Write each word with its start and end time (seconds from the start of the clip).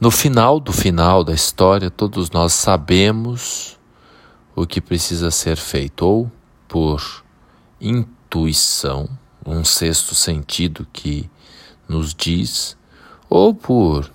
No 0.00 0.12
final 0.12 0.60
do 0.60 0.72
final 0.72 1.24
da 1.24 1.34
história, 1.34 1.90
todos 1.90 2.30
nós 2.30 2.52
sabemos 2.52 3.76
o 4.54 4.64
que 4.64 4.80
precisa 4.80 5.28
ser 5.28 5.56
feito, 5.56 6.06
ou 6.06 6.30
por 6.68 7.24
intuição, 7.80 9.08
um 9.44 9.64
sexto 9.64 10.14
sentido 10.14 10.86
que 10.92 11.28
nos 11.88 12.14
diz, 12.14 12.76
ou 13.28 13.52
por 13.52 14.08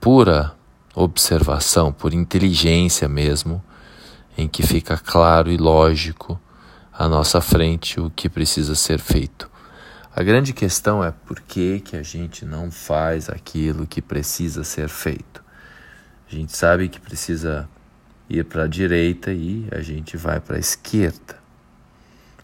pura 0.00 0.54
observação, 0.94 1.92
por 1.92 2.14
inteligência 2.14 3.08
mesmo, 3.08 3.60
em 4.38 4.46
que 4.46 4.62
fica 4.62 4.96
claro 4.96 5.50
e 5.50 5.56
lógico 5.56 6.40
à 6.92 7.08
nossa 7.08 7.40
frente 7.40 7.98
o 7.98 8.10
que 8.10 8.28
precisa 8.28 8.76
ser 8.76 9.00
feito. 9.00 9.49
A 10.20 10.22
grande 10.22 10.52
questão 10.52 11.02
é 11.02 11.10
por 11.10 11.40
que, 11.40 11.80
que 11.80 11.96
a 11.96 12.02
gente 12.02 12.44
não 12.44 12.70
faz 12.70 13.30
aquilo 13.30 13.86
que 13.86 14.02
precisa 14.02 14.62
ser 14.62 14.86
feito. 14.86 15.42
A 16.30 16.34
gente 16.34 16.54
sabe 16.54 16.90
que 16.90 17.00
precisa 17.00 17.66
ir 18.28 18.44
para 18.44 18.64
a 18.64 18.66
direita 18.66 19.32
e 19.32 19.66
a 19.72 19.80
gente 19.80 20.18
vai 20.18 20.38
para 20.38 20.56
a 20.56 20.58
esquerda 20.58 21.38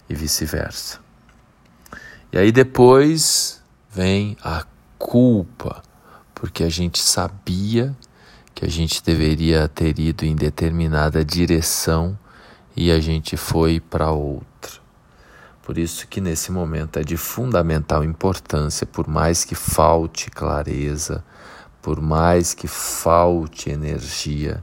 e 0.08 0.14
vice-versa. 0.14 1.00
E 2.32 2.38
aí 2.38 2.50
depois 2.50 3.62
vem 3.90 4.38
a 4.42 4.64
culpa, 4.96 5.82
porque 6.34 6.64
a 6.64 6.70
gente 6.70 6.98
sabia 6.98 7.94
que 8.54 8.64
a 8.64 8.70
gente 8.70 9.04
deveria 9.04 9.68
ter 9.68 9.98
ido 9.98 10.24
em 10.24 10.34
determinada 10.34 11.22
direção 11.22 12.18
e 12.74 12.90
a 12.90 12.98
gente 13.00 13.36
foi 13.36 13.80
para 13.80 14.12
outra. 14.12 14.55
Por 15.66 15.78
isso 15.78 16.06
que 16.06 16.20
nesse 16.20 16.52
momento 16.52 16.96
é 17.00 17.02
de 17.02 17.16
fundamental 17.16 18.04
importância, 18.04 18.86
por 18.86 19.08
mais 19.08 19.44
que 19.44 19.56
falte 19.56 20.30
clareza, 20.30 21.24
por 21.82 22.00
mais 22.00 22.54
que 22.54 22.68
falte 22.68 23.68
energia, 23.68 24.62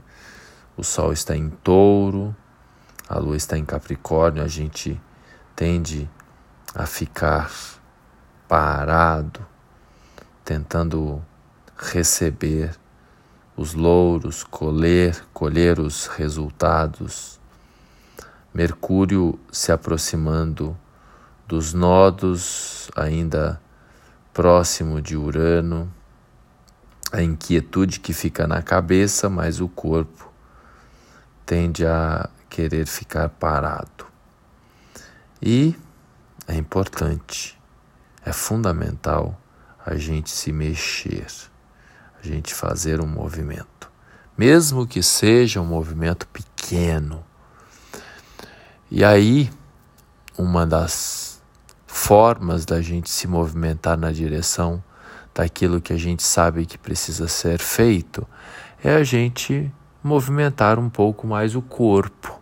o 0.74 0.82
sol 0.82 1.12
está 1.12 1.36
em 1.36 1.50
touro, 1.50 2.34
a 3.06 3.18
lua 3.18 3.36
está 3.36 3.58
em 3.58 3.66
capricórnio, 3.66 4.42
a 4.42 4.48
gente 4.48 4.98
tende 5.54 6.08
a 6.74 6.86
ficar 6.86 7.52
parado, 8.48 9.46
tentando 10.42 11.22
receber 11.76 12.74
os 13.54 13.74
louros, 13.74 14.42
colher, 14.42 15.22
colher 15.34 15.78
os 15.78 16.06
resultados. 16.06 17.38
Mercúrio 18.54 19.38
se 19.52 19.70
aproximando 19.70 20.74
dos 21.46 21.74
nodos 21.74 22.90
ainda 22.96 23.60
próximo 24.32 25.00
de 25.00 25.16
Urano, 25.16 25.92
a 27.12 27.22
inquietude 27.22 28.00
que 28.00 28.12
fica 28.12 28.46
na 28.46 28.62
cabeça, 28.62 29.30
mas 29.30 29.60
o 29.60 29.68
corpo 29.68 30.32
tende 31.46 31.86
a 31.86 32.28
querer 32.48 32.86
ficar 32.86 33.28
parado. 33.28 34.06
E 35.40 35.76
é 36.48 36.56
importante, 36.56 37.60
é 38.24 38.32
fundamental 38.32 39.40
a 39.84 39.96
gente 39.96 40.30
se 40.30 40.50
mexer, 40.50 41.26
a 42.20 42.26
gente 42.26 42.54
fazer 42.54 43.00
um 43.00 43.06
movimento, 43.06 43.90
mesmo 44.36 44.86
que 44.86 45.02
seja 45.02 45.60
um 45.60 45.66
movimento 45.66 46.26
pequeno. 46.28 47.24
E 48.90 49.04
aí, 49.04 49.50
uma 50.36 50.66
das 50.66 51.23
formas 52.04 52.66
da 52.66 52.82
gente 52.82 53.08
se 53.08 53.26
movimentar 53.26 53.96
na 53.96 54.12
direção 54.12 54.84
daquilo 55.34 55.80
que 55.80 55.90
a 55.90 55.96
gente 55.96 56.22
sabe 56.22 56.66
que 56.66 56.76
precisa 56.76 57.26
ser 57.28 57.58
feito 57.58 58.28
é 58.82 58.94
a 58.94 59.02
gente 59.02 59.72
movimentar 60.02 60.78
um 60.78 60.90
pouco 60.90 61.26
mais 61.26 61.56
o 61.56 61.62
corpo. 61.62 62.38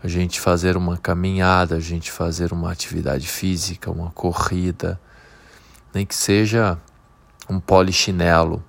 A 0.00 0.06
gente 0.06 0.40
fazer 0.40 0.76
uma 0.76 0.96
caminhada, 0.96 1.74
a 1.74 1.80
gente 1.80 2.12
fazer 2.12 2.52
uma 2.52 2.70
atividade 2.70 3.26
física, 3.26 3.90
uma 3.90 4.12
corrida, 4.12 5.00
nem 5.92 6.06
que 6.06 6.14
seja 6.14 6.78
um 7.50 7.58
polichinelo 7.58 8.62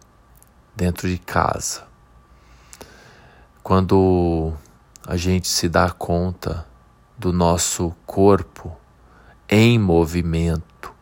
dentro 0.76 1.08
de 1.08 1.20
casa. 1.20 1.84
Quando 3.62 4.52
a 5.06 5.16
gente 5.16 5.48
se 5.48 5.70
dá 5.70 5.92
conta 5.92 6.66
do 7.20 7.32
nosso 7.32 7.96
corpo 8.08 8.82
em 9.50 9.78
movimento, 9.78 10.94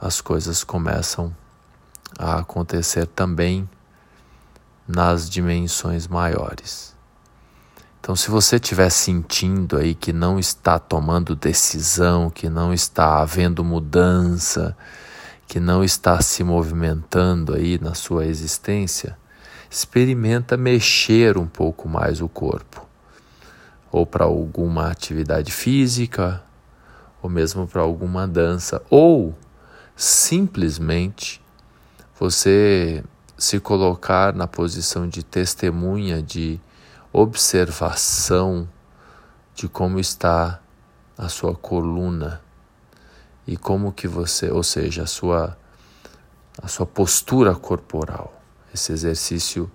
as 0.00 0.20
coisas 0.20 0.62
começam 0.62 1.34
a 2.18 2.38
acontecer 2.38 3.06
também 3.06 3.68
nas 4.86 5.28
dimensões 5.28 6.06
maiores. 6.06 6.96
Então, 8.00 8.16
se 8.16 8.30
você 8.30 8.56
estiver 8.56 8.90
sentindo 8.90 9.76
aí 9.76 9.94
que 9.94 10.12
não 10.12 10.38
está 10.38 10.78
tomando 10.78 11.36
decisão, 11.36 12.30
que 12.30 12.48
não 12.48 12.72
está 12.72 13.20
havendo 13.20 13.62
mudança, 13.62 14.76
que 15.46 15.60
não 15.60 15.84
está 15.84 16.20
se 16.22 16.42
movimentando 16.42 17.54
aí 17.54 17.78
na 17.78 17.94
sua 17.94 18.26
existência, 18.26 19.16
experimenta 19.70 20.56
mexer 20.56 21.36
um 21.36 21.46
pouco 21.46 21.88
mais 21.88 22.22
o 22.22 22.28
corpo, 22.28 22.86
ou 23.90 24.06
para 24.06 24.24
alguma 24.24 24.90
atividade 24.90 25.52
física, 25.52 26.42
ou 27.22 27.28
mesmo 27.28 27.66
para 27.66 27.82
alguma 27.82 28.26
dança, 28.26 28.82
ou 28.90 29.34
simplesmente 29.96 31.42
você 32.18 33.04
se 33.36 33.60
colocar 33.60 34.34
na 34.34 34.46
posição 34.46 35.08
de 35.08 35.22
testemunha, 35.22 36.22
de 36.22 36.60
observação 37.12 38.68
de 39.54 39.68
como 39.68 39.98
está 39.98 40.60
a 41.16 41.28
sua 41.28 41.54
coluna 41.54 42.40
e 43.46 43.56
como 43.56 43.92
que 43.92 44.06
você, 44.06 44.50
ou 44.50 44.62
seja, 44.62 45.02
a 45.02 45.06
sua 45.06 45.56
a 46.60 46.66
sua 46.66 46.84
postura 46.84 47.54
corporal, 47.54 48.42
esse 48.74 48.92
exercício 48.92 49.70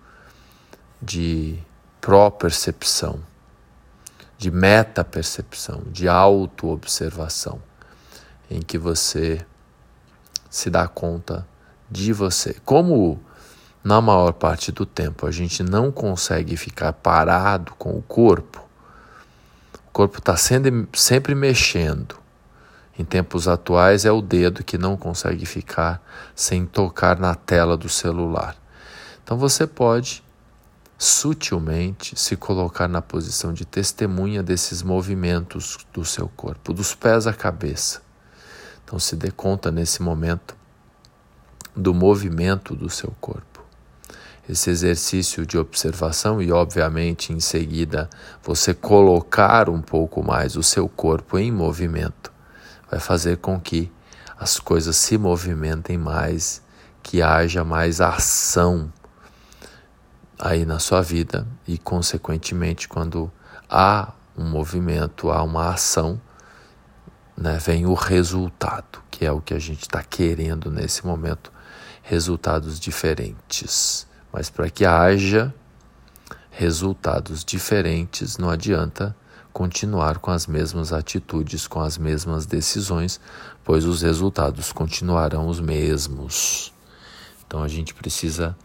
de 1.01 1.57
pró-percepção 2.01 3.21
de 4.43 4.51
meta-percepção, 4.51 5.83
de 5.89 6.05
auto-observação, 6.05 7.61
em 8.51 8.61
que 8.61 8.77
você 8.77 9.39
se 10.49 10.69
dá 10.69 10.85
conta 10.85 11.47
de 11.89 12.11
você. 12.11 12.57
Como 12.65 13.21
na 13.81 14.01
maior 14.01 14.33
parte 14.33 14.69
do 14.69 14.85
tempo 14.85 15.25
a 15.25 15.31
gente 15.31 15.63
não 15.63 15.93
consegue 15.93 16.57
ficar 16.57 16.91
parado 16.91 17.73
com 17.75 17.97
o 17.97 18.01
corpo, 18.01 18.61
o 19.87 19.91
corpo 19.93 20.19
está 20.19 20.35
sempre 20.35 21.33
mexendo. 21.33 22.17
Em 22.99 23.05
tempos 23.05 23.47
atuais 23.47 24.03
é 24.03 24.11
o 24.11 24.21
dedo 24.21 24.61
que 24.61 24.77
não 24.77 24.97
consegue 24.97 25.45
ficar 25.45 26.03
sem 26.35 26.65
tocar 26.65 27.17
na 27.17 27.33
tela 27.33 27.77
do 27.77 27.87
celular. 27.87 28.57
Então 29.23 29.37
você 29.37 29.65
pode 29.65 30.21
sutilmente 30.97 32.17
se 32.19 32.35
colocar 32.35 32.87
na 32.87 33.01
posição 33.01 33.53
de 33.53 33.65
testemunha 33.65 34.41
desses 34.41 34.81
movimentos 34.81 35.77
do 35.91 36.05
seu 36.05 36.27
corpo, 36.29 36.73
dos 36.73 36.95
pés 36.95 37.27
à 37.27 37.33
cabeça. 37.33 38.01
Então 38.83 38.99
se 38.99 39.15
dê 39.15 39.31
conta 39.31 39.71
nesse 39.71 40.01
momento 40.01 40.55
do 41.75 41.93
movimento 41.93 42.75
do 42.75 42.89
seu 42.89 43.13
corpo. 43.19 43.63
Esse 44.47 44.69
exercício 44.69 45.45
de 45.45 45.57
observação 45.57 46.41
e, 46.41 46.51
obviamente, 46.51 47.31
em 47.31 47.39
seguida, 47.39 48.09
você 48.43 48.73
colocar 48.73 49.69
um 49.69 49.81
pouco 49.81 50.21
mais 50.21 50.57
o 50.57 50.63
seu 50.63 50.87
corpo 50.89 51.37
em 51.37 51.49
movimento 51.51 52.31
vai 52.91 52.99
fazer 52.99 53.37
com 53.37 53.59
que 53.59 53.89
as 54.37 54.59
coisas 54.59 54.97
se 54.97 55.17
movimentem 55.17 55.97
mais, 55.97 56.61
que 57.01 57.21
haja 57.21 57.63
mais 57.63 58.01
ação 58.01 58.91
aí 60.43 60.65
na 60.65 60.77
sua 60.77 61.01
vida 61.01 61.47
e, 61.65 61.77
consequentemente, 61.77 62.89
quando 62.89 63.31
há 63.69 64.11
um 64.37 64.43
movimento, 64.43 65.31
há 65.31 65.41
uma 65.41 65.69
ação, 65.69 66.19
né, 67.37 67.57
vem 67.59 67.85
o 67.85 67.93
resultado, 67.93 68.99
que 69.09 69.25
é 69.25 69.31
o 69.31 69.39
que 69.39 69.53
a 69.53 69.59
gente 69.59 69.83
está 69.83 70.03
querendo 70.03 70.69
nesse 70.69 71.05
momento, 71.05 71.49
resultados 72.01 72.77
diferentes. 72.77 74.05
Mas 74.33 74.49
para 74.49 74.69
que 74.69 74.85
haja 74.85 75.53
resultados 76.51 77.45
diferentes, 77.45 78.37
não 78.37 78.49
adianta 78.49 79.15
continuar 79.53 80.17
com 80.17 80.29
as 80.29 80.45
mesmas 80.45 80.91
atitudes, 80.91 81.67
com 81.67 81.79
as 81.79 81.97
mesmas 81.97 82.45
decisões, 82.45 83.17
pois 83.63 83.85
os 83.85 84.01
resultados 84.01 84.73
continuarão 84.73 85.47
os 85.47 85.61
mesmos. 85.61 86.73
Então 87.47 87.63
a 87.63 87.69
gente 87.69 87.93
precisa 87.93 88.57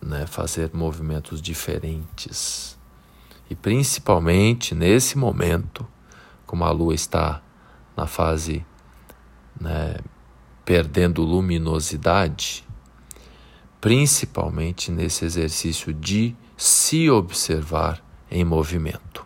né, 0.00 0.26
fazer 0.26 0.70
movimentos 0.72 1.42
diferentes. 1.42 2.78
E 3.50 3.54
principalmente 3.54 4.74
nesse 4.74 5.18
momento, 5.18 5.86
como 6.46 6.64
a 6.64 6.70
lua 6.70 6.94
está 6.94 7.42
na 7.96 8.06
fase 8.06 8.64
né, 9.60 9.96
perdendo 10.64 11.22
luminosidade, 11.22 12.64
principalmente 13.80 14.90
nesse 14.90 15.24
exercício 15.24 15.92
de 15.92 16.36
se 16.56 17.10
observar 17.10 18.02
em 18.30 18.44
movimento. 18.44 19.25